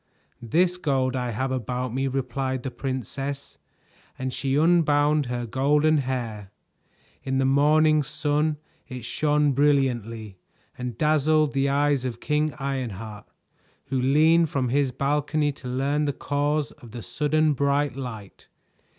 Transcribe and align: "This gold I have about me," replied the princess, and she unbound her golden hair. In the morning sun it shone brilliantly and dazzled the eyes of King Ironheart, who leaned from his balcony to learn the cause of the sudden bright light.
"This 0.41 0.77
gold 0.77 1.15
I 1.15 1.29
have 1.29 1.51
about 1.51 1.93
me," 1.93 2.07
replied 2.07 2.63
the 2.63 2.71
princess, 2.71 3.59
and 4.17 4.33
she 4.33 4.55
unbound 4.55 5.27
her 5.27 5.45
golden 5.45 5.99
hair. 5.99 6.49
In 7.21 7.37
the 7.37 7.45
morning 7.45 8.01
sun 8.01 8.57
it 8.87 9.05
shone 9.05 9.51
brilliantly 9.51 10.39
and 10.75 10.97
dazzled 10.97 11.53
the 11.53 11.69
eyes 11.69 12.03
of 12.03 12.19
King 12.19 12.55
Ironheart, 12.57 13.27
who 13.89 14.01
leaned 14.01 14.49
from 14.49 14.69
his 14.69 14.89
balcony 14.91 15.51
to 15.51 15.67
learn 15.67 16.05
the 16.05 16.13
cause 16.13 16.71
of 16.71 16.93
the 16.93 17.03
sudden 17.03 17.53
bright 17.53 17.95
light. 17.95 18.47